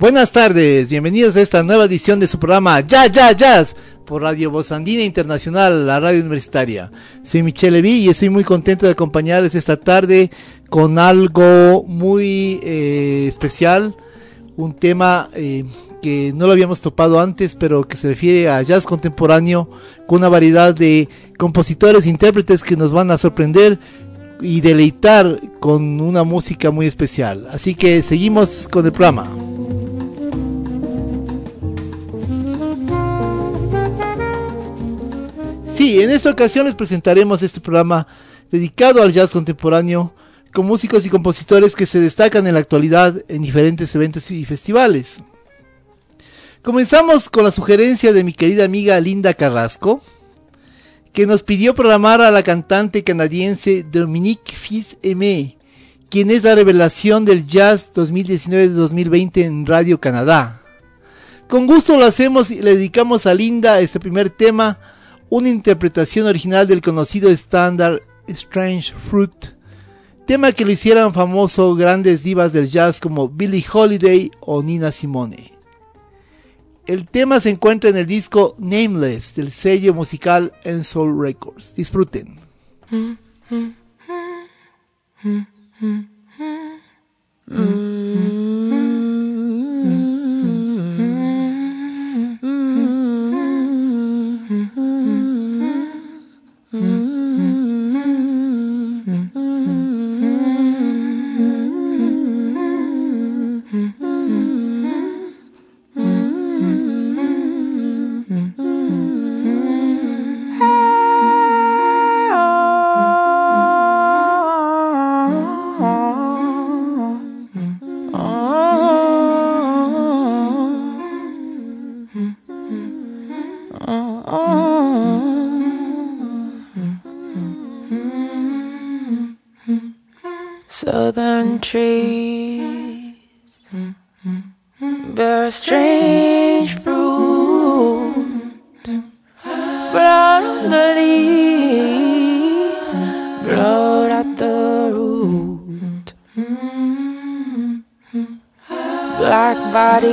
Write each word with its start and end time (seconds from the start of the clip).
Buenas 0.00 0.32
tardes, 0.32 0.88
bienvenidos 0.88 1.36
a 1.36 1.42
esta 1.42 1.62
nueva 1.62 1.84
edición 1.84 2.20
de 2.20 2.26
su 2.26 2.38
programa 2.38 2.80
Ya 2.80 3.06
Ya 3.08 3.32
Jazz 3.32 3.76
por 4.06 4.22
Radio 4.22 4.50
Voz 4.50 4.72
Andina 4.72 5.02
Internacional, 5.02 5.86
la 5.86 6.00
radio 6.00 6.20
universitaria. 6.20 6.90
Soy 7.22 7.42
Michelle 7.42 7.82
Levy 7.82 7.98
y 7.98 8.08
estoy 8.08 8.30
muy 8.30 8.42
contento 8.42 8.86
de 8.86 8.92
acompañarles 8.92 9.54
esta 9.54 9.76
tarde 9.76 10.30
con 10.70 10.98
algo 10.98 11.84
muy 11.86 12.60
eh, 12.62 13.26
especial, 13.28 13.94
un 14.56 14.72
tema 14.72 15.28
eh, 15.34 15.66
que 16.00 16.32
no 16.34 16.46
lo 16.46 16.52
habíamos 16.52 16.80
topado 16.80 17.20
antes, 17.20 17.54
pero 17.54 17.86
que 17.86 17.98
se 17.98 18.08
refiere 18.08 18.48
a 18.48 18.62
jazz 18.62 18.86
contemporáneo 18.86 19.68
con 20.06 20.20
una 20.20 20.30
variedad 20.30 20.74
de 20.74 21.10
compositores 21.36 22.06
e 22.06 22.08
intérpretes 22.08 22.64
que 22.64 22.74
nos 22.74 22.94
van 22.94 23.10
a 23.10 23.18
sorprender 23.18 23.78
y 24.40 24.62
deleitar 24.62 25.42
con 25.60 26.00
una 26.00 26.24
música 26.24 26.70
muy 26.70 26.86
especial. 26.86 27.48
Así 27.50 27.74
que 27.74 28.02
seguimos 28.02 28.66
con 28.66 28.86
el 28.86 28.92
programa. 28.92 29.49
Sí, 35.74 36.00
en 36.02 36.10
esta 36.10 36.30
ocasión 36.30 36.66
les 36.66 36.74
presentaremos 36.74 37.42
este 37.42 37.60
programa 37.60 38.06
dedicado 38.50 39.02
al 39.02 39.12
jazz 39.12 39.32
contemporáneo 39.32 40.12
con 40.52 40.66
músicos 40.66 41.06
y 41.06 41.10
compositores 41.10 41.74
que 41.74 41.86
se 41.86 42.00
destacan 42.00 42.46
en 42.46 42.54
la 42.54 42.60
actualidad 42.60 43.22
en 43.28 43.42
diferentes 43.42 43.94
eventos 43.94 44.30
y 44.30 44.44
festivales. 44.44 45.22
Comenzamos 46.62 47.28
con 47.28 47.44
la 47.44 47.52
sugerencia 47.52 48.12
de 48.12 48.24
mi 48.24 48.32
querida 48.32 48.64
amiga 48.64 49.00
Linda 49.00 49.32
Carrasco, 49.32 50.02
que 51.12 51.26
nos 51.26 51.42
pidió 51.42 51.74
programar 51.74 52.20
a 52.20 52.30
la 52.30 52.42
cantante 52.42 53.02
canadiense 53.02 53.84
Dominique 53.90 54.54
Fils-Aimé, 54.54 55.56
quien 56.10 56.30
es 56.30 56.44
la 56.44 56.54
revelación 56.54 57.24
del 57.24 57.46
jazz 57.46 57.92
2019-2020 57.94 59.44
en 59.44 59.66
Radio 59.66 60.00
Canadá. 60.00 60.62
Con 61.48 61.66
gusto 61.66 61.96
lo 61.96 62.04
hacemos 62.04 62.50
y 62.50 62.60
le 62.60 62.76
dedicamos 62.76 63.26
a 63.26 63.34
Linda 63.34 63.80
este 63.80 63.98
primer 63.98 64.30
tema, 64.30 64.78
una 65.30 65.48
interpretación 65.48 66.26
original 66.26 66.66
del 66.66 66.82
conocido 66.82 67.30
estándar 67.30 68.02
Strange 68.26 68.92
Fruit, 69.08 69.54
tema 70.26 70.52
que 70.52 70.64
lo 70.64 70.72
hicieran 70.72 71.14
famoso 71.14 71.74
grandes 71.74 72.22
divas 72.22 72.52
del 72.52 72.68
jazz 72.68 73.00
como 73.00 73.28
Billie 73.28 73.64
Holiday 73.72 74.30
o 74.40 74.62
Nina 74.62 74.92
Simone. 74.92 75.52
El 76.86 77.06
tema 77.08 77.38
se 77.38 77.50
encuentra 77.50 77.88
en 77.90 77.96
el 77.96 78.06
disco 78.06 78.56
Nameless 78.58 79.36
del 79.36 79.52
sello 79.52 79.94
musical 79.94 80.52
Ensoul 80.64 81.20
Records. 81.20 81.76
Disfruten. 81.76 82.40
Southern 87.46 88.39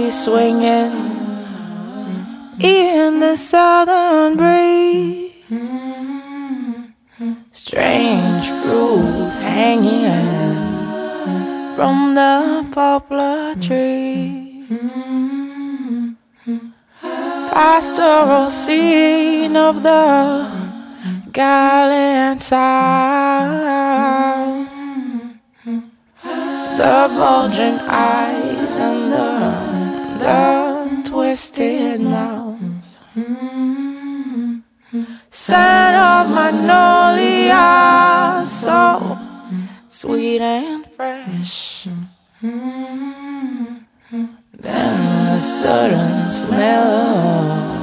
swinging 0.10 0.87
sudden 45.62 46.28
smell 46.28 47.77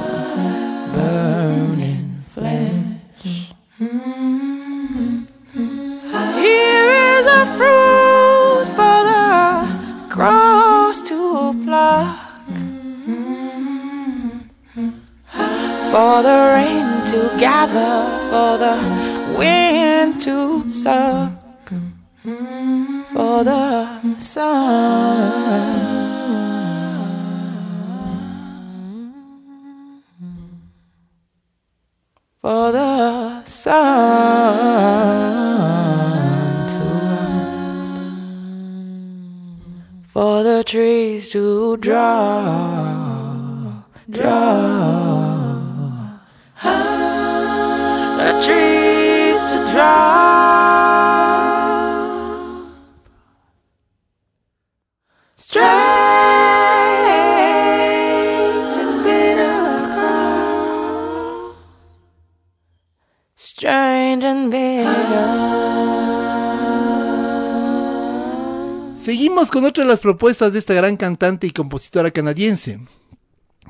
con 69.55 69.63
otra 69.63 69.85
de 69.85 69.89
las 69.89 70.01
propuestas 70.01 70.51
de 70.51 70.59
esta 70.59 70.73
gran 70.73 70.97
cantante 70.97 71.47
y 71.47 71.51
compositora 71.51 72.11
canadiense. 72.11 72.77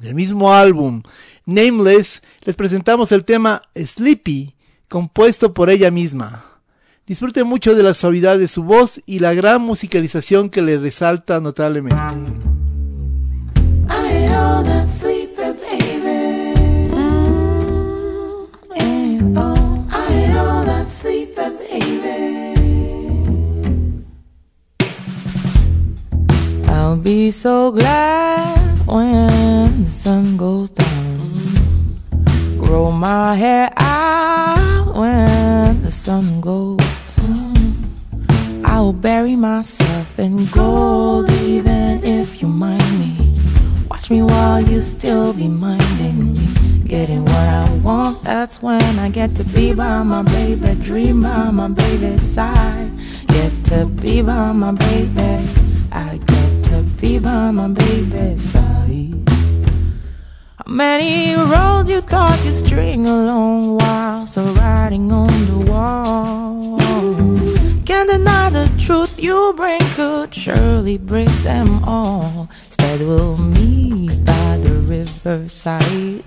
Del 0.02 0.16
mismo 0.16 0.52
álbum, 0.52 1.04
Nameless, 1.46 2.24
les 2.44 2.56
presentamos 2.56 3.12
el 3.12 3.24
tema 3.24 3.62
Sleepy, 3.76 4.56
compuesto 4.90 5.54
por 5.54 5.70
ella 5.70 5.92
misma. 5.92 6.44
Disfrute 7.06 7.44
mucho 7.44 7.76
de 7.76 7.84
la 7.84 7.94
suavidad 7.94 8.40
de 8.40 8.48
su 8.48 8.64
voz 8.64 9.00
y 9.06 9.20
la 9.20 9.36
gran 9.36 9.62
musicalización 9.62 10.50
que 10.50 10.64
le 10.64 10.80
resalta 10.80 11.40
notablemente. 11.40 12.02
I 13.88 14.26
know 14.28 14.66
I'll 26.76 26.98
be 26.98 27.32
so 27.32 27.72
glad 27.72 28.86
when 28.86 29.86
the 29.86 29.90
sun 29.90 30.36
goes 30.36 30.72
down. 30.72 31.32
Grow 32.58 32.92
my 32.92 33.34
hair 33.36 33.72
out 33.78 34.94
when 34.94 35.82
the 35.84 35.92
sun 35.92 36.42
goes. 36.42 36.82
I'll 38.66 38.92
bury 38.92 39.38
myself 39.38 40.20
in 40.20 40.46
gold 40.48 41.32
even 41.44 42.04
if 42.04 42.42
you 42.42 42.50
mind 42.50 43.00
me. 43.00 43.34
Watch 43.90 44.12
me 44.12 44.22
while 44.22 44.60
you 44.60 44.82
still 44.82 45.32
be 45.32 45.48
minding 45.48 46.34
me. 46.34 46.84
Getting 46.84 47.24
what 47.24 47.48
I 47.64 47.72
want, 47.84 48.22
that's 48.22 48.62
when 48.62 48.84
I 49.00 49.08
get 49.10 49.34
to 49.38 49.46
be 49.46 49.74
by 49.74 50.04
my 50.04 50.24
baby. 50.24 50.76
Dream 50.84 51.24
by 51.24 51.52
my 51.52 51.70
baby's 51.70 52.22
side. 52.22 52.92
Get 53.28 53.54
to 53.72 53.86
be 53.86 54.22
by 54.22 54.52
my 54.52 54.74
baby. 54.74 55.65
By 57.22 57.50
my 57.50 57.70
baby's 57.70 58.52
side. 58.52 59.30
How 60.58 60.68
many 60.68 61.34
roads 61.34 61.90
you 61.90 62.02
thought 62.02 62.38
you'd 62.44 62.54
string 62.54 63.06
along 63.06 63.78
while 63.78 64.28
so 64.28 64.44
riding 64.44 65.12
on 65.12 65.28
the 65.46 65.72
wall? 65.72 66.78
Can't 67.86 68.10
deny 68.10 68.50
the 68.50 68.70
truth 68.78 69.18
you 69.18 69.54
bring 69.56 69.80
could 69.96 70.36
surely 70.36 70.98
break 70.98 71.30
them 71.44 71.84
all. 71.86 72.50
Instead, 72.66 73.00
we'll 73.00 73.38
meet 73.38 74.26
by 74.26 74.58
the 74.58 74.74
riverside. 74.86 76.24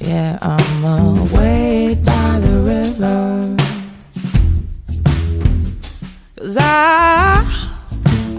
Yeah, 0.00 0.38
I'm 0.40 0.84
away 1.18 1.96
by 1.96 2.38
the 2.40 2.58
river. 2.60 3.56
Cause 6.36 6.56
I, 6.60 7.63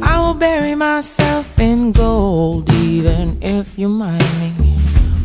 I 0.02 0.20
will 0.20 0.34
bury 0.34 0.76
myself 0.76 1.60
in 1.60 1.92
gold, 1.92 2.72
even 2.74 3.38
if 3.42 3.78
you 3.78 3.90
mind 3.90 4.24
me. 4.40 4.76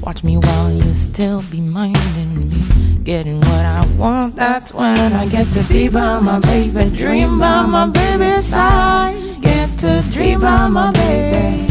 Watch 0.03 0.25
me 0.25 0.37
while 0.37 0.71
you 0.71 0.95
still 0.95 1.43
be 1.51 1.61
minding 1.61 2.49
me. 2.49 3.03
Getting 3.05 3.41
what 3.41 3.65
I 3.65 3.87
want, 3.97 4.37
that's 4.37 4.73
when 4.73 5.13
I 5.13 5.27
get 5.29 5.47
to 5.53 5.63
be 5.65 5.89
by 5.89 6.21
my 6.21 6.41
baby. 6.41 6.95
Dream 6.97 7.39
by 7.39 7.67
my 7.67 7.87
baby's 7.87 8.45
side. 8.45 9.17
Get 9.43 9.79
to 9.81 10.03
dream 10.13 10.41
by 10.41 10.69
my 10.69 10.91
baby. 10.93 11.67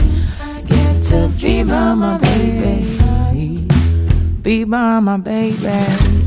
Get 0.68 1.04
to 1.06 1.32
be 1.40 1.64
by 1.64 1.94
my 1.94 2.18
baby's 2.18 3.00
side. 3.00 4.44
Be 4.44 4.64
by 4.64 5.00
my 5.00 5.18
baby. 5.18 5.68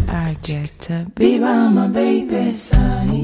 I 0.09 0.37
get 0.43 0.79
to 0.83 1.07
be 1.15 1.39
by 1.39 1.69
my 1.69 1.89
baby's 1.89 2.63
side. 2.63 3.22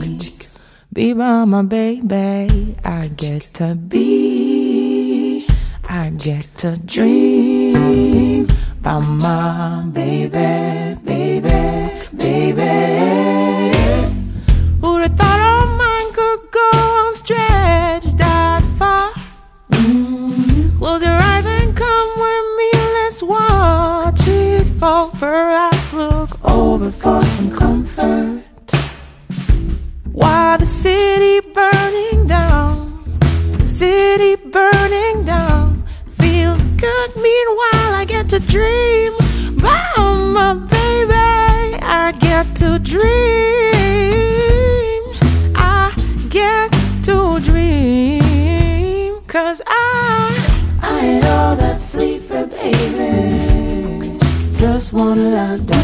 Be 0.98 1.12
by 1.12 1.44
my 1.44 1.62
baby. 1.62 2.74
I 2.84 3.06
get 3.14 3.54
to 3.54 3.76
be. 3.76 5.46
I 5.88 6.10
get 6.10 6.48
to 6.56 6.76
dream 6.76 8.48
by 8.82 8.98
my 8.98 9.84
baby, 9.92 10.98
baby, 11.04 11.92
baby. 12.16 12.74
Who'd 14.80 15.02
have 15.02 15.16
thought 15.16 15.40
our 15.40 15.66
mind 15.76 16.14
could 16.16 16.50
go 16.50 16.68
on 16.74 17.14
stretch 17.14 18.06
that 18.16 18.64
far? 18.76 19.12
Mm. 19.70 20.78
Close 20.78 21.02
your 21.02 21.12
eyes 21.12 21.46
and 21.46 21.76
come 21.76 22.10
with 22.24 22.46
me. 22.58 22.70
Let's 22.98 23.22
watch 23.22 24.26
it 24.26 24.66
fall. 24.80 25.10
Perhaps 25.10 25.92
look 25.92 26.44
over 26.44 26.90
for 26.90 27.22
some 27.22 27.52
comfort. 27.52 28.47
While 30.18 30.58
the 30.58 30.66
city 30.66 31.38
burning 31.54 32.26
down, 32.26 33.04
the 33.56 33.64
city 33.66 34.34
burning 34.34 35.24
down 35.24 35.84
feels 36.10 36.66
good. 36.82 37.10
Meanwhile, 37.14 37.94
I 38.00 38.04
get 38.04 38.28
to 38.30 38.40
dream 38.40 39.12
about 39.56 40.16
my 40.38 40.54
baby. 40.54 41.78
I 41.80 42.10
get 42.18 42.46
to 42.56 42.80
dream. 42.80 43.04
I 45.54 45.94
get 46.30 46.72
to 47.04 47.38
dream. 47.38 49.20
Cause 49.28 49.62
I, 49.68 50.34
I 50.82 50.98
had 50.98 51.24
all 51.26 51.54
that 51.54 51.80
sleepy 51.80 52.44
baby. 52.56 54.18
Just 54.58 54.92
wanna 54.92 55.30
lie 55.30 55.58
down. 55.58 55.77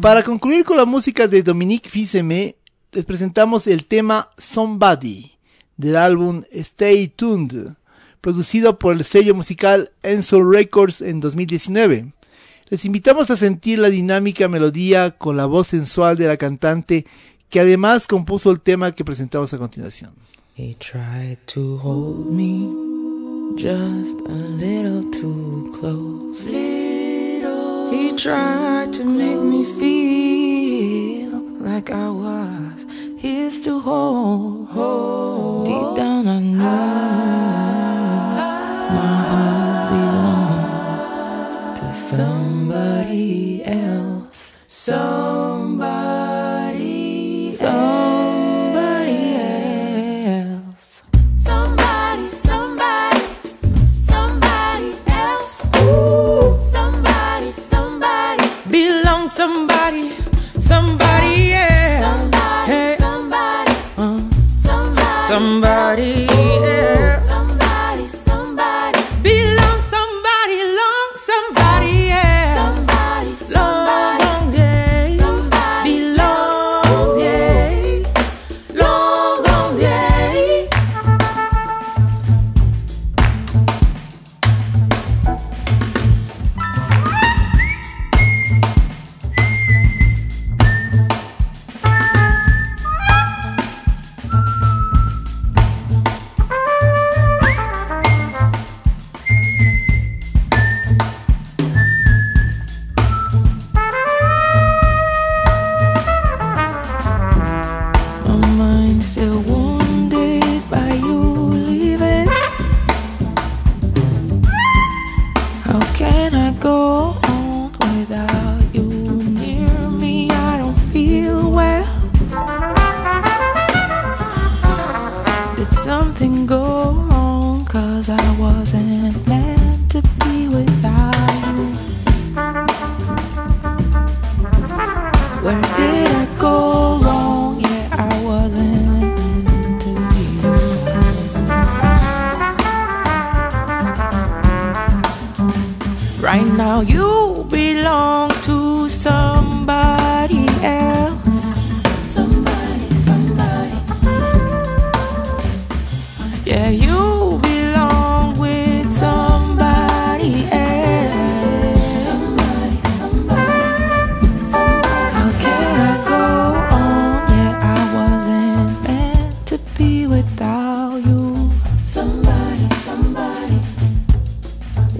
Para 0.00 0.22
concluir 0.22 0.64
con 0.64 0.76
la 0.76 0.84
música 0.84 1.26
de 1.26 1.42
Dominique 1.42 1.88
Fils-Aimé, 1.88 2.56
les 2.92 3.04
presentamos 3.06 3.66
el 3.66 3.84
tema 3.84 4.30
Somebody 4.36 5.32
del 5.78 5.96
álbum 5.96 6.42
Stay 6.52 7.08
Tuned, 7.08 7.72
producido 8.20 8.78
por 8.78 8.94
el 8.94 9.04
sello 9.04 9.34
musical 9.34 9.90
Enso 10.02 10.44
Records 10.44 11.00
en 11.00 11.20
2019. 11.20 12.12
Les 12.68 12.84
invitamos 12.84 13.30
a 13.30 13.36
sentir 13.36 13.78
la 13.78 13.88
dinámica 13.88 14.48
melodía 14.48 15.12
con 15.12 15.38
la 15.38 15.46
voz 15.46 15.68
sensual 15.68 16.18
de 16.18 16.26
la 16.26 16.36
cantante 16.36 17.06
que 17.48 17.60
además 17.60 18.06
compuso 18.06 18.50
el 18.50 18.60
tema 18.60 18.92
que 18.92 19.04
presentamos 19.04 19.54
a 19.54 19.58
continuación. 19.58 20.12
He 20.56 20.74
tried 20.74 21.38
to 21.46 21.80
hold 21.82 22.30
me 22.30 22.68
just 23.56 24.20
a 24.28 24.34
little 24.58 25.02
too 25.10 25.72
close. 25.80 26.73
He 27.94 28.10
tried 28.16 28.92
to 28.94 29.04
make 29.04 29.38
me 29.38 29.64
feel 29.64 31.30
like 31.60 31.92
I 31.92 32.10
was 32.10 32.84
his 33.16 33.60
to 33.60 33.78
hold. 33.78 35.66
Deep 35.66 35.96
down, 35.96 36.26
I 36.26 36.40
knew 36.40 36.58
my 38.98 39.16
heart 39.30 39.90
belonged 39.94 41.76
to 41.76 41.86
somebody 41.94 43.64
else. 43.64 44.56
Somebody, 44.66 45.53
body. 59.84 60.23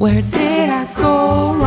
Where 0.04 0.20
did 0.20 0.68
I 0.68 0.84
go 1.00 1.63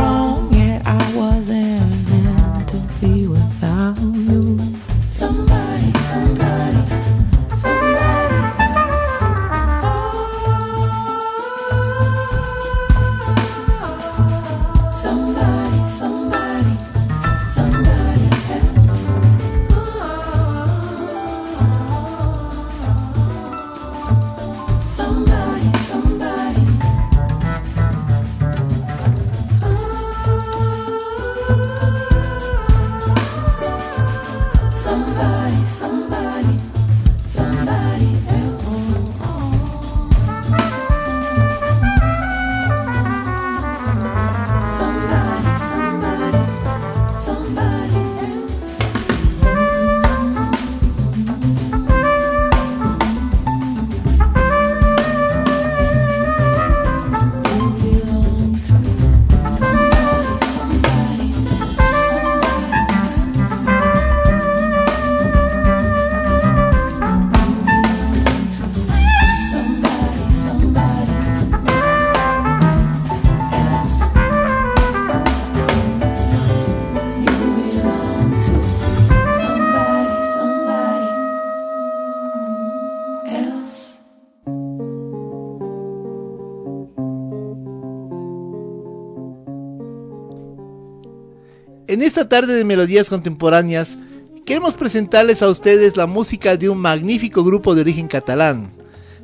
esta 92.08 92.26
tarde 92.26 92.54
de 92.54 92.64
melodías 92.64 93.10
contemporáneas, 93.10 93.98
queremos 94.46 94.76
presentarles 94.76 95.42
a 95.42 95.48
ustedes 95.48 95.98
la 95.98 96.06
música 96.06 96.56
de 96.56 96.70
un 96.70 96.78
magnífico 96.78 97.44
grupo 97.44 97.74
de 97.74 97.82
origen 97.82 98.08
catalán, 98.08 98.72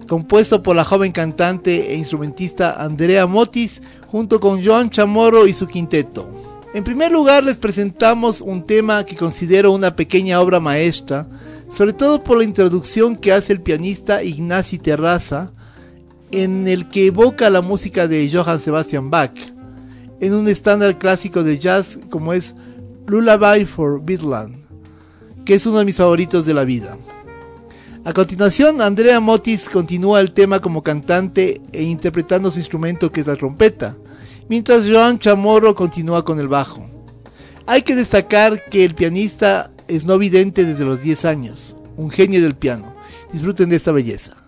compuesto 0.07 0.63
por 0.63 0.77
la 0.77 0.85
joven 0.85 1.11
cantante 1.11 1.93
e 1.93 1.97
instrumentista 1.97 2.75
Andrea 2.83 3.27
Motis, 3.27 3.81
junto 4.07 4.39
con 4.39 4.63
Joan 4.63 4.91
Chamorro 4.91 5.47
y 5.47 5.55
su 5.55 5.67
quinteto. 5.67 6.29
En 6.75 6.85
primer 6.85 7.11
lugar, 7.11 7.43
les 7.43 7.57
presentamos 7.57 8.43
un 8.43 8.67
tema 8.67 9.07
que 9.07 9.17
considero 9.17 9.73
una 9.73 9.97
pequeña 9.97 10.39
obra 10.43 10.61
maestra, 10.61 11.27
sobre 11.71 11.95
todo 11.95 12.23
por 12.23 12.37
la 12.37 12.45
introducción 12.45 13.17
que 13.17 13.33
hace 13.33 13.55
el 13.55 13.63
pianista 13.63 14.23
Ignasi 14.23 14.79
Terraza, 14.79 15.53
en 16.31 16.69
el 16.69 16.91
que 16.91 17.07
evoca 17.07 17.49
la 17.49 17.63
música 17.63 18.07
de 18.09 18.29
Johann 18.31 18.61
Sebastian 18.61 19.09
Bach 19.09 19.55
en 20.21 20.35
un 20.35 20.49
estándar 20.49 20.99
clásico 20.99 21.43
de 21.43 21.59
jazz 21.59 21.99
como 22.09 22.33
es 22.33 22.55
Lullaby 23.07 23.67
for 23.67 24.01
Beatland, 24.03 24.57
que 25.45 25.55
es 25.55 25.67
uno 25.67 25.79
de 25.79 25.85
mis 25.85 25.97
favoritos 25.97 26.47
de 26.47 26.55
la 26.55 26.65
vida. 26.65 26.97
A 28.05 28.13
continuación, 28.13 28.81
Andrea 28.81 29.21
Motis 29.21 29.69
continúa 29.69 30.21
el 30.21 30.33
tema 30.33 30.61
como 30.61 30.83
cantante 30.83 31.61
e 31.73 31.83
interpretando 31.83 32.51
su 32.51 32.59
instrumento 32.59 33.13
que 33.13 33.21
es 33.21 33.27
la 33.27 33.37
trompeta, 33.37 33.97
mientras 34.49 34.89
Joan 34.89 35.19
Chamorro 35.19 35.75
continúa 35.75 36.25
con 36.25 36.41
el 36.41 36.49
bajo. 36.49 36.89
Hay 37.67 37.83
que 37.83 37.95
destacar 37.95 38.65
que 38.71 38.85
el 38.85 38.95
pianista 38.95 39.71
es 39.89 40.05
no 40.05 40.19
vidente 40.19 40.65
desde 40.65 40.85
los 40.85 41.03
10 41.03 41.25
años, 41.25 41.77
un 41.97 42.11
genio 42.11 42.43
del 42.43 42.55
piano. 42.55 42.95
Disfruten 43.33 43.69
de 43.69 43.77
esta 43.77 43.93
belleza. 43.93 44.44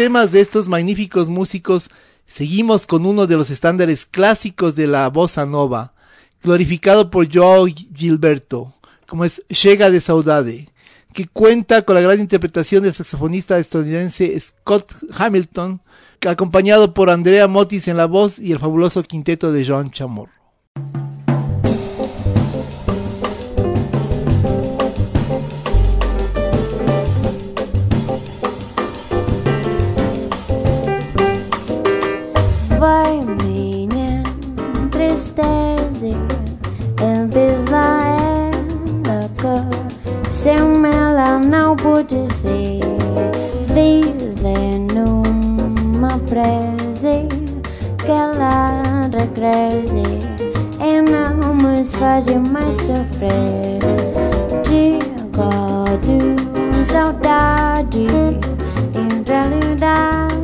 temas 0.00 0.32
de 0.32 0.40
estos 0.40 0.66
magníficos 0.66 1.28
músicos, 1.28 1.90
seguimos 2.26 2.86
con 2.86 3.04
uno 3.04 3.26
de 3.26 3.36
los 3.36 3.50
estándares 3.50 4.06
clásicos 4.06 4.74
de 4.74 4.86
la 4.86 5.06
bossa 5.10 5.44
nova, 5.44 5.92
glorificado 6.42 7.10
por 7.10 7.30
Joao 7.30 7.66
Gilberto, 7.66 8.72
como 9.06 9.26
es 9.26 9.42
Llega 9.48 9.90
de 9.90 10.00
Saudade, 10.00 10.70
que 11.12 11.28
cuenta 11.28 11.82
con 11.82 11.96
la 11.96 12.00
gran 12.00 12.18
interpretación 12.18 12.82
del 12.82 12.94
saxofonista 12.94 13.58
estadounidense 13.58 14.40
Scott 14.40 14.90
Hamilton, 15.18 15.82
acompañado 16.26 16.94
por 16.94 17.10
Andrea 17.10 17.46
Motis 17.46 17.86
en 17.86 17.98
la 17.98 18.06
voz 18.06 18.38
y 18.38 18.52
el 18.52 18.58
fabuloso 18.58 19.02
quinteto 19.02 19.52
de 19.52 19.66
Joan 19.66 19.90
Chamorro. 19.90 20.32
dizer 42.04 42.80
Diz-lhe 43.74 44.78
numa 44.94 46.18
prece 46.28 47.28
Que 48.04 48.10
ela 48.10 48.82
regresse 49.12 50.02
E 50.80 50.96
é 50.96 51.02
não 51.02 51.54
me 51.54 51.84
faz 51.84 52.26
mais 52.26 52.76
sofrer. 52.76 53.80
Digo 54.62 55.98
de 56.02 56.84
saudade 56.86 58.06
Em 58.94 59.22
realidade 59.26 60.34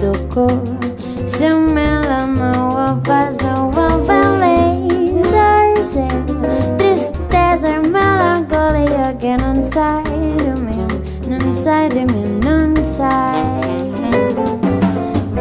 do 0.00 0.34
corpo 0.34 0.78
se 1.38 1.44
ela 1.44 2.26
não 2.26 2.76
a 2.76 2.98
paz 3.06 3.36
não 3.38 3.70
a 3.70 3.98
beleza 3.98 4.88
Tristeza, 6.76 7.68
e 7.68 7.78
melancolia 7.78 9.14
que 9.20 9.36
não 9.36 9.62
sai 9.62 10.07
sai 11.68 11.88
de 11.90 12.00
mim, 12.00 12.40
não 12.42 12.82
sai. 12.82 13.42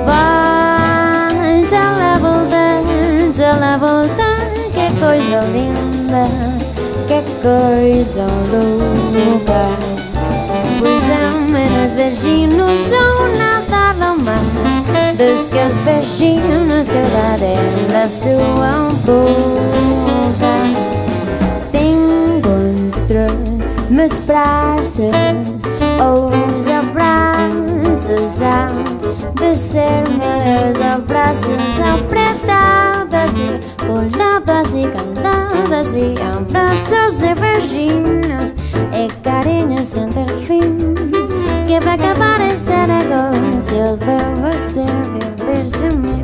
Vai, 0.05 1.63
ela 1.71 2.17
voltar, 2.19 2.81
ela 3.39 3.77
voltar, 3.77 4.49
que 4.75 4.87
coisa 4.99 5.39
linda, 5.53 6.25
que 7.07 7.19
coisa 7.41 8.27
louca. 8.51 9.63
Pois 10.79 11.09
ao 11.09 11.39
menos 11.39 11.93
beijinhos 11.93 12.71
são 12.89 13.11
nada 13.37 13.93
do 13.93 14.23
mar 14.23 14.45
Dos 15.17 15.47
que 15.47 15.57
os 15.57 15.81
beijinhos 15.81 16.87
que 16.87 17.91
da 17.91 18.05
sua 18.05 18.89
boca 19.05 20.55
Te 21.71 21.79
encontro 21.79 23.27
meus 23.89 24.17
braços 24.19 25.56
Os 25.99 26.67
abraços 26.67 28.41
há 28.41 28.67
de 29.33 29.55
ser 29.55 30.03
meus 30.09 30.79
abraços 30.79 31.79
Apertados 31.79 33.37
e 33.37 33.59
colados 33.85 34.75
e 34.75 34.87
calados 34.87 35.95
E 35.95 36.15
abraços 36.21 37.23
e 37.23 37.33
beijinhos 37.33 38.53
e 38.93 39.07
carinhos 39.23 39.87
sem 39.87 40.09
ter 40.09 40.29
fim 40.45 40.77
Que 41.65 41.79
pra 41.79 41.93
acabar 41.93 42.41
esse 42.41 42.73
negócio 42.73 43.97
deve 43.97 44.57
ser 44.57 44.85
viver 44.85 45.67
sem 45.67 45.91
mim 45.91 46.21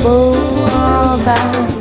people 0.00 0.34
all 0.70 1.20
about 1.20 1.79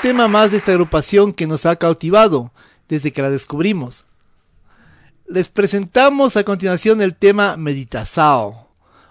tema 0.00 0.28
más 0.28 0.50
de 0.50 0.58
esta 0.58 0.72
agrupación 0.72 1.32
que 1.32 1.46
nos 1.46 1.66
ha 1.66 1.76
cautivado 1.76 2.52
desde 2.88 3.12
que 3.12 3.22
la 3.22 3.30
descubrimos. 3.30 4.04
Les 5.26 5.48
presentamos 5.48 6.36
a 6.36 6.44
continuación 6.44 7.02
el 7.02 7.14
tema 7.14 7.56
Meditazao, 7.56 8.68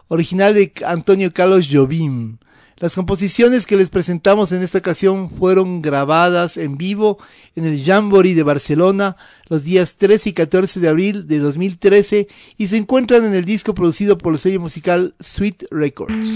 original 0.08 0.54
de 0.54 0.72
Antonio 0.86 1.32
Carlos 1.34 1.68
Jobim. 1.72 2.38
Las 2.78 2.96
composiciones 2.96 3.66
que 3.66 3.76
les 3.76 3.90
presentamos 3.90 4.52
en 4.52 4.62
esta 4.62 4.78
ocasión 4.78 5.30
fueron 5.30 5.82
grabadas 5.82 6.58
en 6.58 6.78
vivo 6.78 7.18
en 7.56 7.66
el 7.66 7.84
Jamboree 7.84 8.36
de 8.36 8.44
Barcelona 8.44 9.18
los 9.50 9.64
días 9.64 9.98
13 9.98 10.30
y 10.30 10.34
14 10.34 10.80
de 10.80 10.88
abril 10.88 11.28
de 11.28 11.40
2013 11.40 12.28
y 12.58 12.68
se 12.68 12.78
encuentran 12.78 13.26
en 13.26 13.34
el 13.34 13.46
disco 13.46 13.74
producido 13.74 14.18
por 14.18 14.34
el 14.34 14.40
sello 14.40 14.62
musical 14.62 15.16
Sweet 15.20 15.66
Records. 15.72 16.34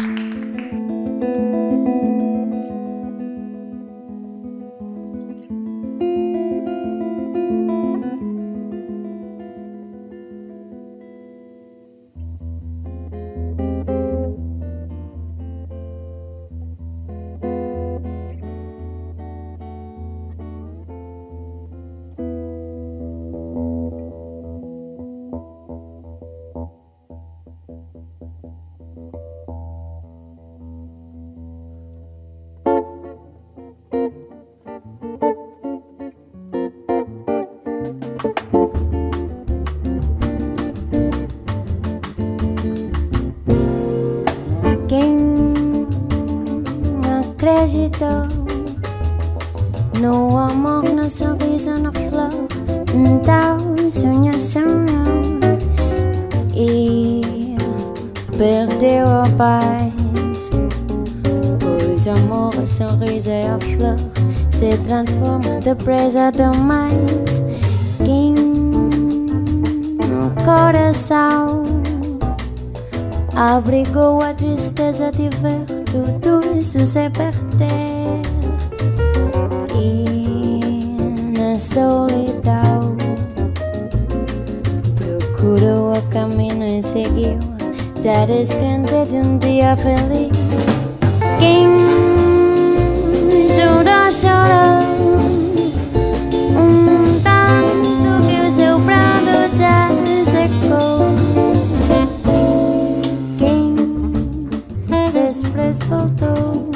Depois 105.62 105.80
voltou 105.84 106.72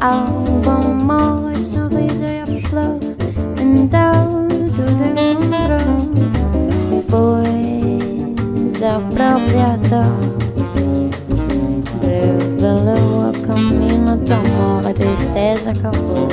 ao 0.00 0.26
bom 0.62 1.48
a 1.48 1.54
sorriso 1.54 2.24
e 2.24 2.40
a 2.40 2.46
flor. 2.68 2.98
Então 3.60 4.46
tudo 4.76 5.02
encontrou, 5.08 5.98
pois 7.08 8.82
a 8.82 9.00
própria 9.14 9.78
dor 9.88 10.18
revelou 12.02 13.30
o 13.30 13.32
caminho 13.46 14.16
do 14.18 14.32
amor, 14.34 14.86
a 14.86 14.92
tristeza 14.92 15.70
acabou. 15.70 16.28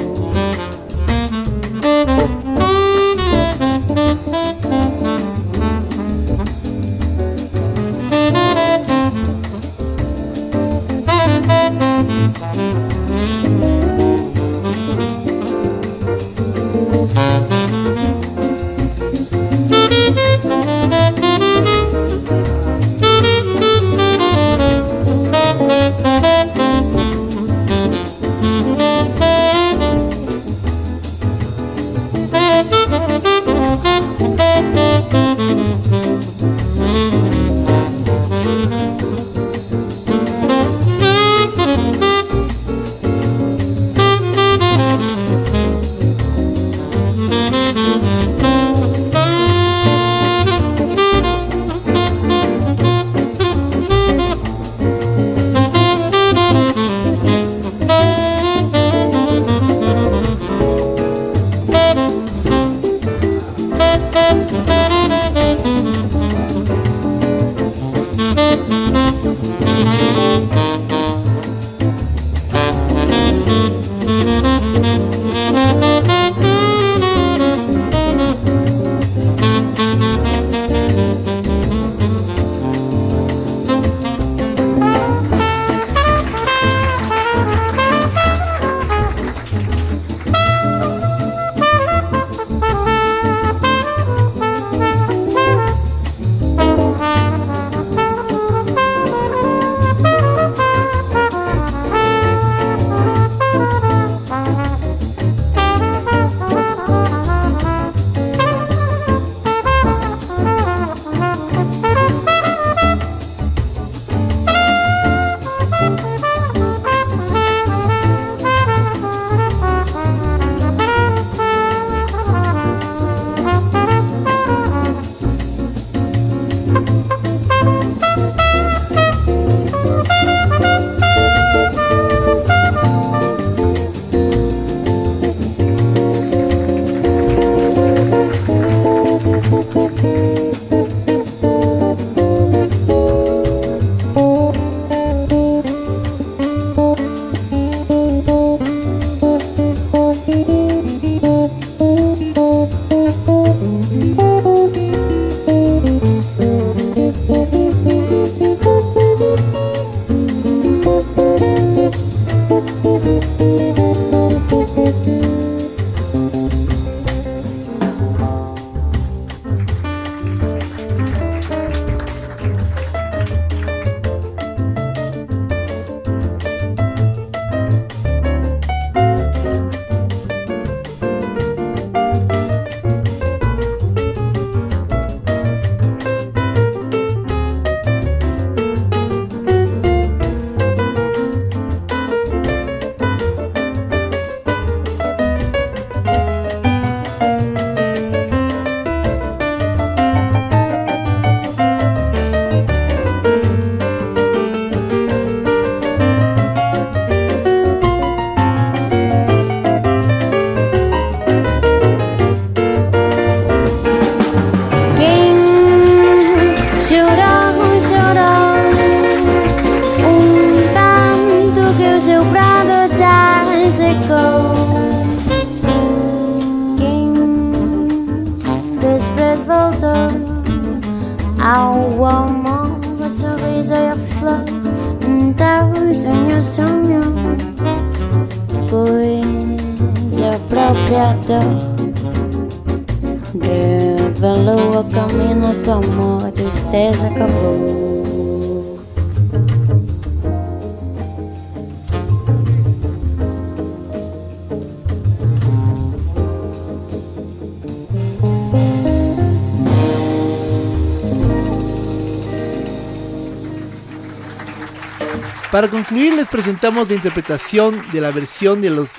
Para 265.65 265.77
concluir, 265.77 266.13
les 266.13 266.27
presentamos 266.27 266.89
la 266.89 266.93
interpretación 266.93 267.83
de 267.91 267.99
la 267.99 268.11
versión 268.11 268.61
de 268.61 268.69
los 268.69 268.91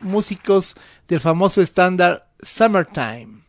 músicos 0.00 0.74
del 1.06 1.20
famoso 1.20 1.62
estándar 1.62 2.28
Summertime, 2.42 3.44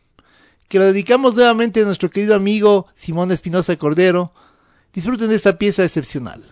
que 0.68 0.78
lo 0.78 0.84
dedicamos 0.84 1.34
nuevamente 1.34 1.82
a 1.82 1.84
nuestro 1.84 2.10
querido 2.10 2.36
amigo 2.36 2.86
Simón 2.94 3.32
Espinosa 3.32 3.74
Cordero. 3.74 4.32
Disfruten 4.92 5.30
de 5.30 5.34
esta 5.34 5.58
pieza 5.58 5.82
excepcional. 5.82 6.44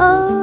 Oh, 0.00 0.37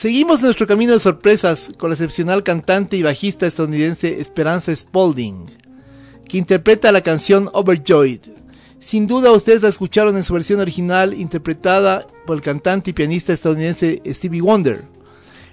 Seguimos 0.00 0.42
nuestro 0.42 0.66
camino 0.66 0.94
de 0.94 0.98
sorpresas 0.98 1.72
con 1.76 1.90
la 1.90 1.94
excepcional 1.94 2.42
cantante 2.42 2.96
y 2.96 3.02
bajista 3.02 3.46
estadounidense 3.46 4.18
Esperanza 4.18 4.74
Spalding, 4.74 5.44
que 6.26 6.38
interpreta 6.38 6.90
la 6.90 7.02
canción 7.02 7.50
Overjoyed. 7.52 8.20
Sin 8.78 9.06
duda 9.06 9.30
ustedes 9.30 9.60
la 9.60 9.68
escucharon 9.68 10.16
en 10.16 10.22
su 10.22 10.32
versión 10.32 10.58
original 10.58 11.12
interpretada 11.12 12.06
por 12.24 12.38
el 12.38 12.42
cantante 12.42 12.88
y 12.88 12.92
pianista 12.94 13.34
estadounidense 13.34 14.00
Stevie 14.06 14.40
Wonder. 14.40 14.84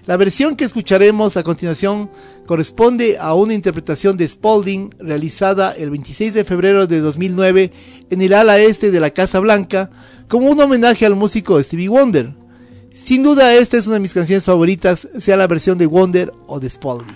La 0.05 0.15
versión 0.15 0.55
que 0.55 0.63
escucharemos 0.63 1.35
a 1.35 1.43
continuación 1.43 2.09
corresponde 2.45 3.17
a 3.19 3.33
una 3.33 3.53
interpretación 3.53 4.15
de 4.15 4.29
Spalding 4.29 4.95
realizada 4.97 5.73
el 5.73 5.89
26 5.89 6.33
de 6.35 6.45
febrero 6.45 6.87
de 6.87 7.01
2009 7.01 7.71
en 8.09 8.21
el 8.21 8.33
ala 8.33 8.59
este 8.59 8.91
de 8.91 8.99
la 9.01 9.09
Casa 9.09 9.41
Blanca 9.41 9.89
como 10.29 10.49
un 10.49 10.61
homenaje 10.61 11.05
al 11.05 11.15
músico 11.15 11.61
Stevie 11.61 11.89
Wonder 11.89 12.46
sin 12.97 13.21
duda 13.21 13.53
esta 13.53 13.77
es 13.77 13.85
una 13.85 13.93
de 13.93 13.99
mis 13.99 14.13
canciones 14.15 14.43
favoritas, 14.43 15.07
sea 15.19 15.37
la 15.37 15.45
versión 15.45 15.77
de 15.77 15.85
Wonder 15.85 16.33
o 16.47 16.59
de 16.59 16.67
Spalding. 16.67 17.15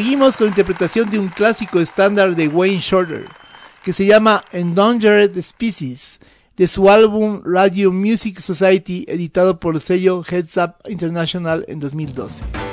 Seguimos 0.00 0.38
con 0.38 0.46
la 0.46 0.52
interpretación 0.52 1.10
de 1.10 1.18
un 1.18 1.28
clásico 1.28 1.78
estándar 1.78 2.34
de 2.34 2.48
Wayne 2.48 2.80
Shorter, 2.80 3.26
que 3.84 3.92
se 3.92 4.06
llama 4.06 4.42
Endangered 4.50 5.38
Species, 5.42 6.20
de 6.56 6.68
su 6.68 6.88
álbum 6.88 7.42
Radio 7.44 7.92
Music 7.92 8.40
Society, 8.40 9.04
editado 9.08 9.60
por 9.60 9.74
el 9.74 9.82
sello 9.82 10.24
Heads 10.26 10.56
Up 10.56 10.76
International 10.88 11.66
en 11.68 11.80
2012. 11.80 12.69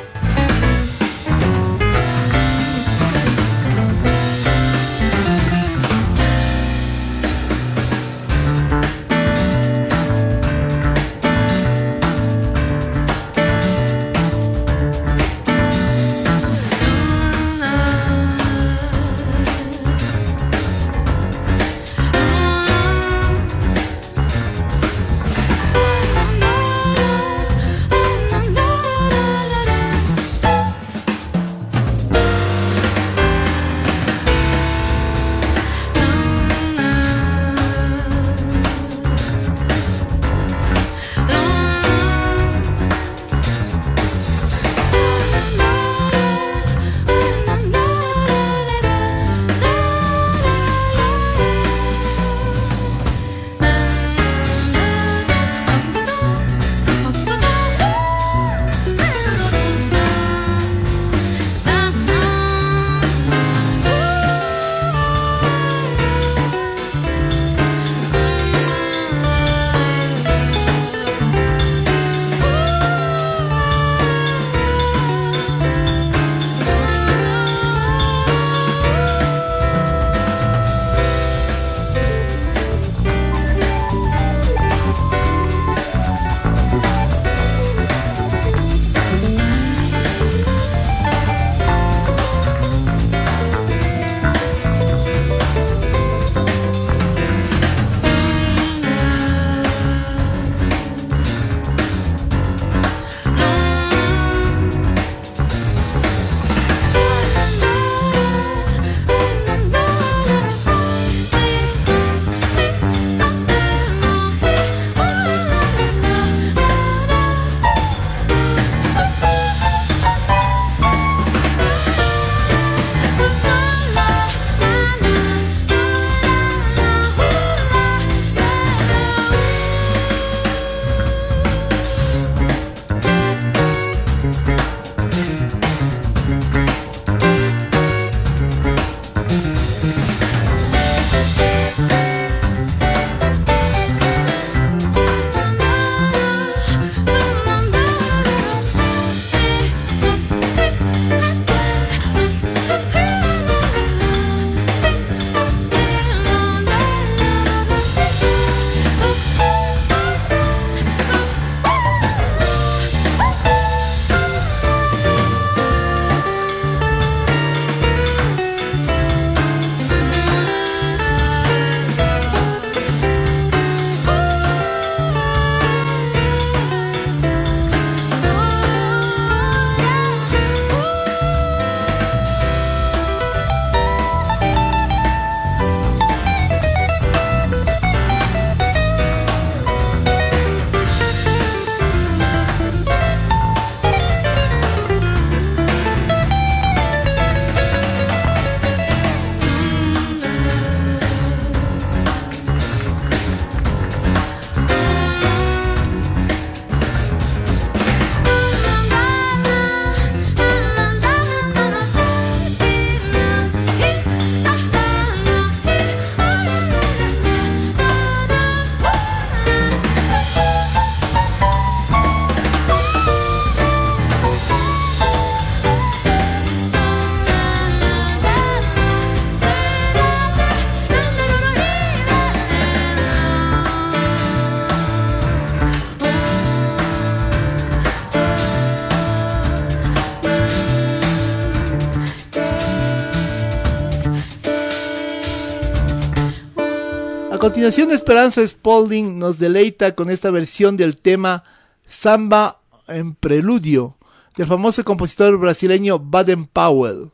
Continuación, 247.58 247.90
Esperanza 247.90 248.48
Spalding 248.48 249.18
nos 249.18 249.40
deleita 249.40 249.96
con 249.96 250.12
esta 250.12 250.30
versión 250.30 250.78
del 250.78 250.96
tema 250.96 251.44
Samba 251.88 252.60
en 252.88 253.16
Preludio 253.16 253.98
del 254.36 254.46
famoso 254.46 254.84
compositor 254.84 255.40
brasileño 255.40 255.98
Baden 255.98 256.46
Powell. 256.46 257.10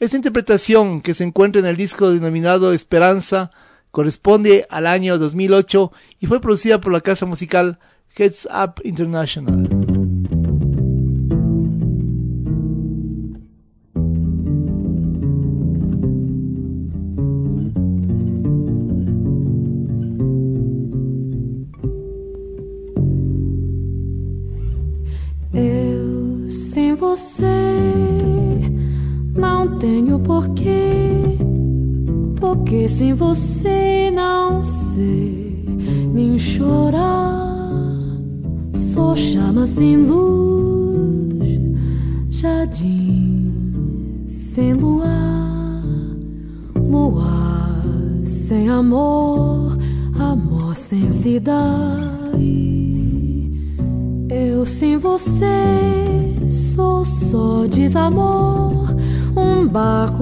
Esta 0.00 0.16
interpretación, 0.16 1.00
que 1.00 1.14
se 1.14 1.22
encuentra 1.22 1.60
en 1.60 1.66
el 1.66 1.76
disco 1.76 2.10
denominado 2.10 2.72
Esperanza, 2.72 3.52
corresponde 3.92 4.66
al 4.68 4.88
año 4.88 5.16
2008 5.16 5.92
y 6.18 6.26
fue 6.26 6.40
producida 6.40 6.80
por 6.80 6.92
la 6.92 7.00
casa 7.00 7.24
musical 7.24 7.78
Heads 8.16 8.48
Up 8.52 8.82
International. 8.82 9.77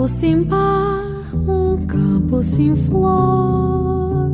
Sem 0.09 0.45
par, 0.45 1.03
um 1.35 1.87
campo 1.87 2.43
sem 2.43 2.77
flor, 2.77 4.31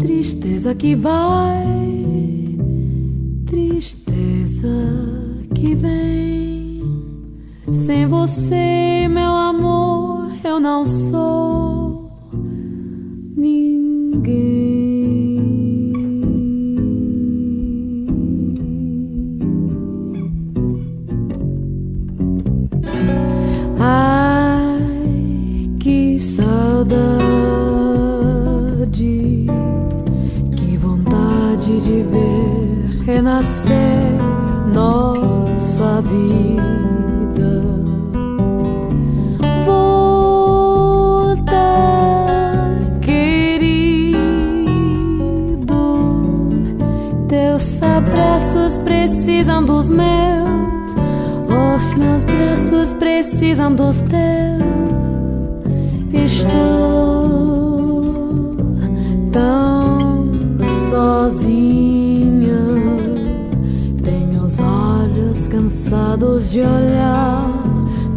tristeza 0.00 0.74
que 0.74 0.94
vai, 0.94 1.77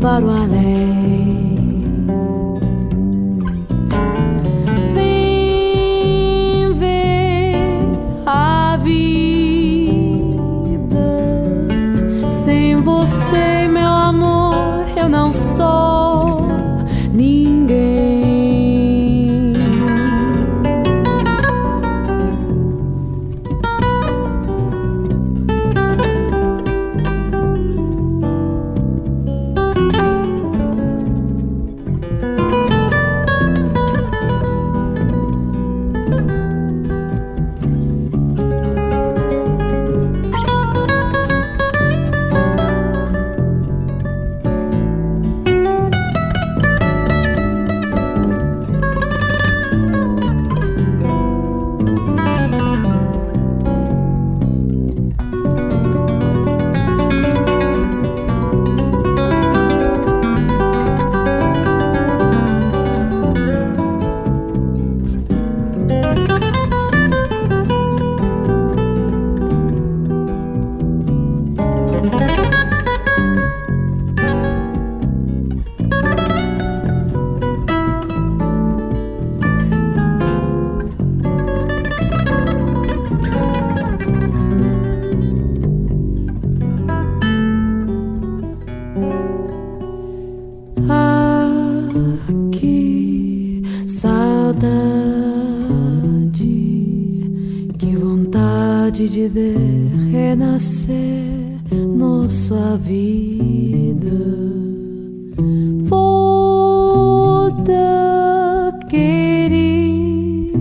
para 0.01 0.25
o 0.25 0.31
além. 0.31 0.80
Querido, 108.91 110.51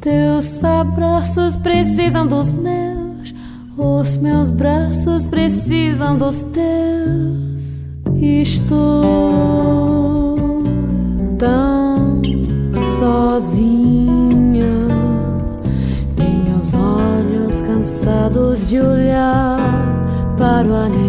teus 0.00 0.62
abraços 0.62 1.56
precisam 1.56 2.24
dos 2.24 2.54
meus, 2.54 3.34
os 3.76 4.16
meus 4.18 4.48
braços 4.50 5.26
precisam 5.26 6.16
dos 6.16 6.42
teus. 6.42 7.82
Estou 8.14 8.76
tão 11.36 12.22
sozinha. 13.00 14.66
Tenho 16.14 16.58
os 16.60 16.72
olhos 16.72 17.60
cansados 17.60 18.68
de 18.68 18.78
olhar 18.78 19.58
para 20.38 20.68
o 20.68 20.74
além. 20.74 21.05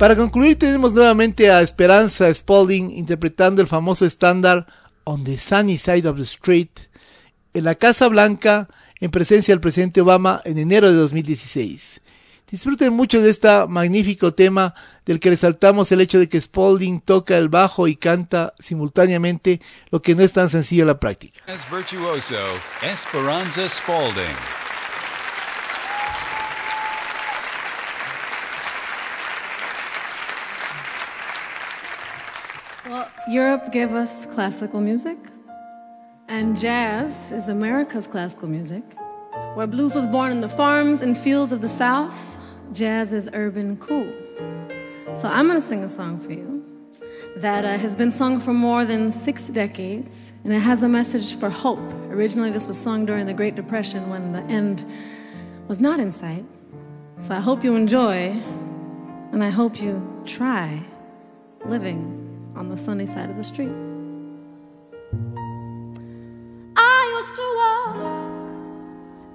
Para 0.00 0.16
concluir 0.16 0.58
tenemos 0.58 0.94
nuevamente 0.94 1.50
a 1.52 1.60
Esperanza 1.60 2.32
Spalding 2.34 2.90
interpretando 2.96 3.60
el 3.60 3.68
famoso 3.68 4.06
estándar 4.06 4.66
On 5.04 5.22
the 5.24 5.36
Sunny 5.36 5.76
Side 5.76 6.08
of 6.08 6.16
the 6.16 6.22
Street 6.22 6.70
en 7.52 7.64
la 7.64 7.74
Casa 7.74 8.08
Blanca 8.08 8.66
en 8.98 9.10
presencia 9.10 9.52
del 9.52 9.60
presidente 9.60 10.00
Obama 10.00 10.40
en 10.46 10.56
enero 10.56 10.88
de 10.88 10.94
2016. 10.94 12.00
Disfruten 12.50 12.94
mucho 12.94 13.20
de 13.20 13.28
este 13.28 13.66
magnífico 13.66 14.32
tema 14.32 14.74
del 15.04 15.20
que 15.20 15.28
resaltamos 15.28 15.92
el 15.92 16.00
hecho 16.00 16.18
de 16.18 16.30
que 16.30 16.40
Spalding 16.40 17.02
toca 17.02 17.36
el 17.36 17.50
bajo 17.50 17.86
y 17.86 17.94
canta 17.94 18.54
simultáneamente, 18.58 19.60
lo 19.90 20.00
que 20.00 20.14
no 20.14 20.22
es 20.22 20.32
tan 20.32 20.48
sencillo 20.48 20.84
en 20.84 20.88
la 20.88 20.98
práctica. 20.98 21.40
As 21.46 21.70
virtuoso, 21.70 22.38
Esperanza 22.80 23.68
Spalding. 23.68 24.69
Well, 32.90 33.08
Europe 33.28 33.70
gave 33.70 33.92
us 33.92 34.26
classical 34.26 34.80
music, 34.80 35.16
and 36.26 36.58
jazz 36.58 37.30
is 37.30 37.46
America's 37.46 38.08
classical 38.08 38.48
music. 38.48 38.82
Where 39.54 39.68
blues 39.68 39.94
was 39.94 40.08
born 40.08 40.32
in 40.32 40.40
the 40.40 40.48
farms 40.48 41.00
and 41.00 41.16
fields 41.16 41.52
of 41.52 41.60
the 41.60 41.68
South, 41.68 42.36
jazz 42.72 43.12
is 43.12 43.30
urban 43.32 43.76
cool. 43.76 44.12
So 45.14 45.28
I'm 45.28 45.46
gonna 45.46 45.60
sing 45.60 45.84
a 45.84 45.88
song 45.88 46.18
for 46.18 46.32
you 46.32 46.64
that 47.36 47.64
uh, 47.64 47.78
has 47.78 47.94
been 47.94 48.10
sung 48.10 48.40
for 48.40 48.52
more 48.52 48.84
than 48.84 49.12
six 49.12 49.46
decades, 49.46 50.32
and 50.42 50.52
it 50.52 50.58
has 50.58 50.82
a 50.82 50.88
message 50.88 51.36
for 51.36 51.48
hope. 51.48 51.78
Originally, 52.10 52.50
this 52.50 52.66
was 52.66 52.76
sung 52.76 53.06
during 53.06 53.24
the 53.24 53.34
Great 53.34 53.54
Depression 53.54 54.10
when 54.10 54.32
the 54.32 54.42
end 54.52 54.84
was 55.68 55.78
not 55.78 56.00
in 56.00 56.10
sight. 56.10 56.44
So 57.20 57.36
I 57.36 57.38
hope 57.38 57.62
you 57.62 57.76
enjoy, 57.76 58.30
and 59.30 59.44
I 59.44 59.50
hope 59.50 59.80
you 59.80 60.02
try 60.26 60.84
living 61.64 62.19
on 62.56 62.68
the 62.68 62.76
sunny 62.76 63.06
side 63.06 63.30
of 63.30 63.36
the 63.36 63.44
street. 63.44 63.70
I 66.76 67.14
used 67.16 67.36
to 67.36 67.42
walk 67.60 67.96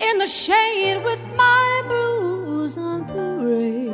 in 0.01 0.17
the 0.17 0.27
shade 0.27 1.01
with 1.03 1.21
my 1.35 1.83
blues 1.87 2.77
on 2.77 3.05
parade. 3.05 3.93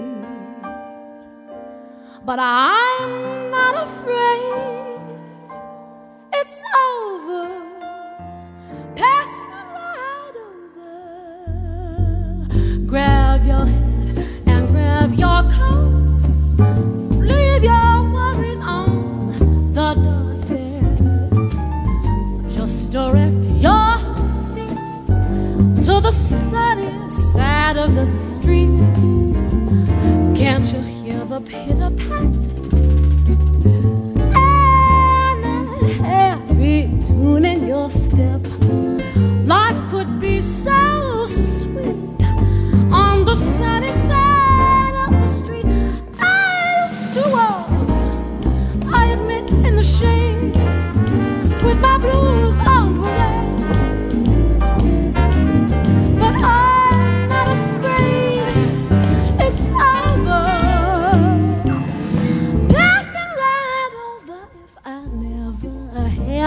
But 2.23 2.37
I'm 2.39 3.49
not 3.49 3.75
afraid. 3.87 4.99
It's 6.33 6.61
over. 6.87 7.65
Passing 8.95 9.67
right 9.79 10.35
over. 10.47 10.95
Grab 12.85 13.45
your 13.45 13.65
side 27.11 27.77
of 27.77 27.93
the 27.93 28.07
street. 28.33 28.69
Can't 30.35 30.65
you 30.73 30.79
hear 30.79 31.25
the 31.25 31.41
pitter 31.41 31.91
pat? 31.91 32.23
And 34.33 35.43
that 35.43 35.81
heavy 36.05 36.87
tune 37.05 37.45
in 37.45 37.67
your 37.67 37.89
step. 37.89 38.50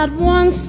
not 0.05 0.19
once 0.21 0.64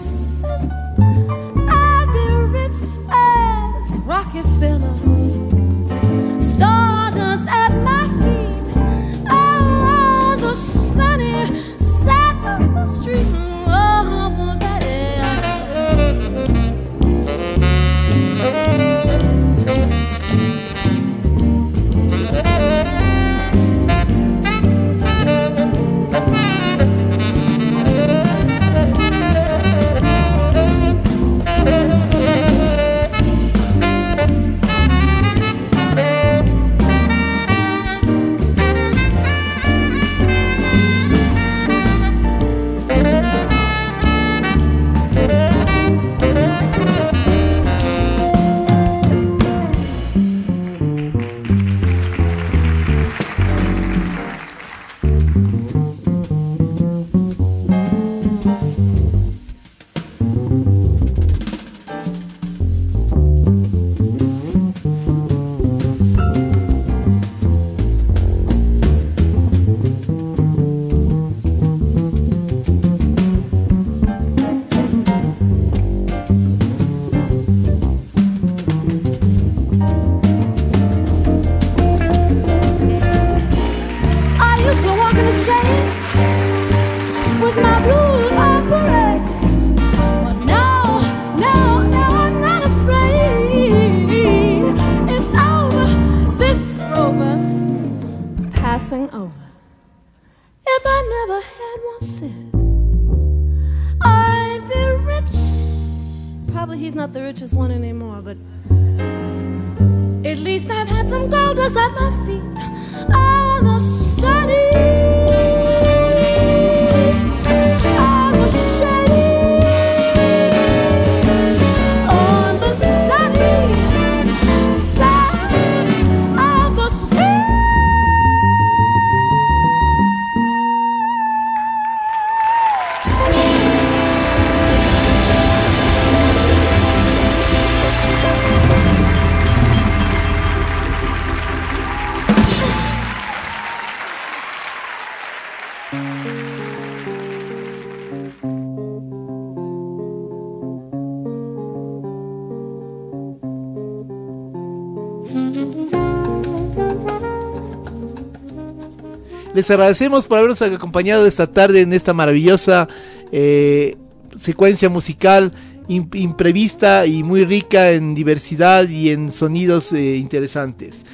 Les 159.57 159.71
agradecemos 159.71 160.27
por 160.27 160.37
habernos 160.37 160.61
acompañado 160.61 161.27
esta 161.27 161.47
tarde 161.47 161.81
en 161.81 161.95
esta 161.95 162.13
maravillosa 162.13 162.89
eh, 163.33 163.97
secuencia 164.37 164.91
musical 164.91 165.51
im- 165.89 166.15
imprevista 166.15 167.07
y 167.07 167.23
muy 167.23 167.47
rica 167.47 167.93
en 167.93 168.15
diversidad 168.15 168.87
y 168.87 169.09
en 169.11 169.33
sonidos 169.33 169.95
eh, 169.95 170.17
interesantes. 170.17 171.07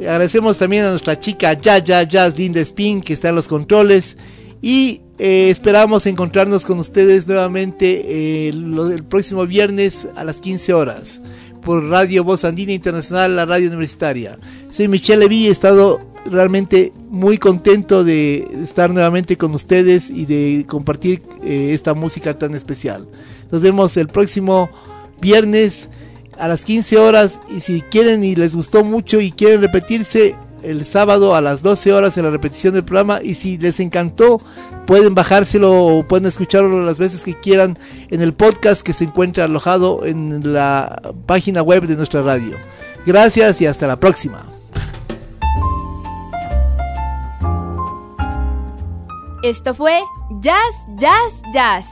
Agradecemos 0.00 0.58
también 0.58 0.86
a 0.86 0.90
nuestra 0.90 1.20
chica 1.20 1.52
Ya 1.52 1.78
Ya 1.78 2.02
Jazz 2.02 2.36
Linda 2.36 2.60
Spin 2.62 3.00
que 3.00 3.12
está 3.12 3.28
en 3.28 3.36
los 3.36 3.46
controles 3.46 4.16
y 4.60 5.02
eh, 5.20 5.50
esperamos 5.50 6.06
encontrarnos 6.06 6.64
con 6.64 6.80
ustedes 6.80 7.28
nuevamente 7.28 8.48
el 8.48 9.04
próximo 9.08 9.46
viernes 9.46 10.08
a 10.16 10.24
las 10.24 10.40
15 10.40 10.72
horas 10.74 11.20
por 11.62 11.84
Radio 11.88 12.24
Voz 12.24 12.44
Andina 12.44 12.72
Internacional, 12.72 13.36
la 13.36 13.46
radio 13.46 13.68
universitaria. 13.68 14.36
Soy 14.68 14.88
Michelle 14.88 15.20
Levy, 15.20 15.46
he 15.46 15.50
estado 15.50 16.00
realmente 16.26 16.92
muy 17.08 17.38
contento 17.38 18.04
de 18.04 18.48
estar 18.62 18.92
nuevamente 18.92 19.36
con 19.36 19.54
ustedes 19.54 20.10
y 20.10 20.26
de 20.26 20.64
compartir 20.68 21.22
eh, 21.42 21.70
esta 21.72 21.94
música 21.94 22.38
tan 22.38 22.54
especial. 22.54 23.08
Nos 23.50 23.62
vemos 23.62 23.96
el 23.96 24.08
próximo 24.08 24.70
viernes 25.20 25.88
a 26.38 26.48
las 26.48 26.64
15 26.64 26.98
horas 26.98 27.40
y 27.54 27.60
si 27.60 27.82
quieren 27.82 28.24
y 28.24 28.34
les 28.34 28.56
gustó 28.56 28.84
mucho 28.84 29.20
y 29.20 29.32
quieren 29.32 29.60
repetirse 29.60 30.36
el 30.62 30.84
sábado 30.84 31.34
a 31.34 31.40
las 31.40 31.62
12 31.62 31.92
horas 31.92 32.16
en 32.16 32.24
la 32.24 32.30
repetición 32.30 32.74
del 32.74 32.84
programa 32.84 33.20
y 33.22 33.34
si 33.34 33.58
les 33.58 33.80
encantó 33.80 34.40
pueden 34.86 35.14
bajárselo 35.14 35.72
o 35.72 36.08
pueden 36.08 36.26
escucharlo 36.26 36.82
las 36.82 36.98
veces 36.98 37.22
que 37.22 37.38
quieran 37.38 37.78
en 38.10 38.22
el 38.22 38.32
podcast 38.32 38.82
que 38.82 38.92
se 38.92 39.04
encuentra 39.04 39.44
alojado 39.44 40.04
en 40.06 40.52
la 40.52 41.12
página 41.26 41.62
web 41.62 41.86
de 41.86 41.96
nuestra 41.96 42.22
radio. 42.22 42.56
Gracias 43.06 43.60
y 43.60 43.66
hasta 43.66 43.86
la 43.86 44.00
próxima. 44.00 44.53
Esto 49.44 49.74
fue 49.74 50.00
Jazz, 50.40 50.86
Jazz, 50.96 51.42
Jazz. 51.52 51.86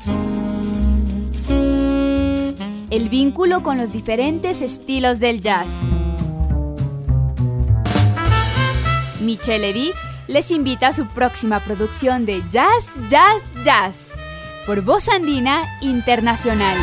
El 2.89 3.11
vínculo 3.11 3.63
con 3.63 3.77
los 3.77 3.93
diferentes 3.93 4.63
estilos 4.63 5.21
del 5.21 5.43
jazz. 5.43 5.69
Michelle 9.21 9.59
Levy 9.59 9.93
les 10.29 10.51
invita 10.51 10.87
a 10.87 10.93
su 10.95 11.07
próxima 11.09 11.61
producción 11.61 12.25
de 12.25 12.43
Jazz, 12.51 12.87
Jazz, 13.11 13.43
Jazz 13.63 14.13
por 14.65 14.81
Voz 14.81 15.11
Andina 15.11 15.79
Internacional. 15.83 16.79